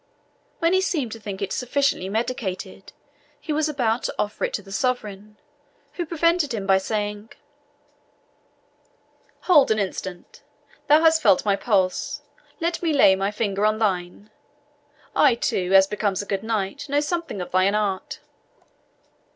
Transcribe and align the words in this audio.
When 0.57 0.73
he 0.73 0.81
seemed 0.81 1.11
to 1.11 1.19
think 1.19 1.43
it 1.43 1.53
sufficiently 1.53 2.09
medicated, 2.09 2.91
he 3.39 3.53
was 3.53 3.69
about 3.69 4.01
to 4.05 4.15
offer 4.17 4.43
it 4.45 4.53
to 4.55 4.63
the 4.63 4.71
sovereign, 4.71 5.37
who 5.93 6.07
prevented 6.07 6.55
him 6.55 6.65
by 6.65 6.79
saying, 6.79 7.33
"Hold 9.41 9.69
an 9.69 9.77
instant. 9.77 10.41
Thou 10.87 11.01
hast 11.01 11.21
felt 11.21 11.45
my 11.45 11.55
pulse 11.55 12.23
let 12.59 12.81
me 12.81 12.93
lay 12.93 13.15
my 13.15 13.29
finger 13.29 13.63
on 13.63 13.77
thine. 13.77 14.31
I 15.15 15.35
too, 15.35 15.71
as 15.75 15.85
becomes 15.85 16.23
a 16.23 16.25
good 16.25 16.41
knight, 16.41 16.89
know 16.89 16.99
something 16.99 17.39
of 17.39 17.51
thine 17.51 17.75
art." 17.75 18.21